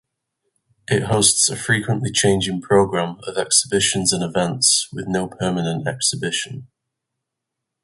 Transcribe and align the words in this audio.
It 0.87 1.03
hosts 1.03 1.47
a 1.47 1.55
frequently 1.55 2.11
changing 2.11 2.63
programme 2.63 3.17
of 3.27 3.37
exhibitions 3.37 4.11
and 4.11 4.23
events, 4.23 4.87
with 4.91 5.07
no 5.07 5.27
permanent 5.27 5.87
exhibition. 5.87 6.69